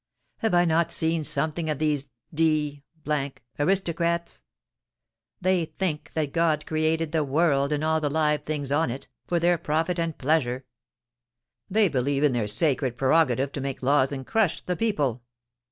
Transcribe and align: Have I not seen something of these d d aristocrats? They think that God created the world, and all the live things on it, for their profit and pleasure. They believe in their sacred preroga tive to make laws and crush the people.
Have 0.37 0.55
I 0.55 0.65
not 0.65 0.91
seen 0.91 1.23
something 1.23 1.69
of 1.69 1.77
these 1.77 2.07
d 2.33 2.81
d 3.05 3.39
aristocrats? 3.59 4.41
They 5.39 5.65
think 5.65 6.13
that 6.15 6.33
God 6.33 6.65
created 6.65 7.11
the 7.11 7.23
world, 7.23 7.71
and 7.71 7.83
all 7.83 8.01
the 8.01 8.09
live 8.09 8.41
things 8.41 8.71
on 8.71 8.89
it, 8.89 9.07
for 9.27 9.39
their 9.39 9.59
profit 9.59 9.99
and 9.99 10.17
pleasure. 10.17 10.65
They 11.69 11.87
believe 11.87 12.23
in 12.23 12.33
their 12.33 12.47
sacred 12.47 12.97
preroga 12.97 13.37
tive 13.37 13.51
to 13.51 13.61
make 13.61 13.83
laws 13.83 14.11
and 14.11 14.25
crush 14.25 14.61
the 14.63 14.75
people. 14.75 15.21